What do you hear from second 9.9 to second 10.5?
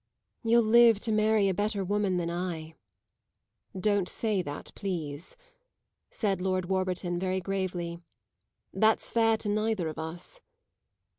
us."